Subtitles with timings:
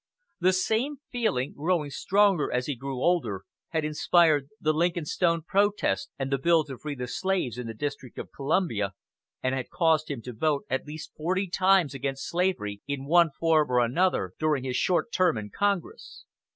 [0.39, 6.09] The same feeling, growing stronger as he grew older, had inspired the Lincoln Stone protest
[6.17, 8.93] and the bill to free the slaves in the District of Columbia,
[9.43, 13.69] and had caused him to vote at least forty times against slavery in one form
[13.69, 16.25] or another during his short term in Congress.